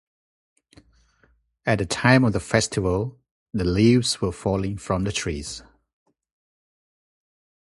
At 1.63 1.77
the 1.77 1.85
time 1.85 2.23
of 2.23 2.33
the 2.33 2.39
festival, 2.39 3.19
the 3.53 3.63
leaves 3.63 4.19
were 4.19 4.31
falling 4.31 4.77
from 4.79 5.03
the 5.03 5.11
trees. 5.11 5.61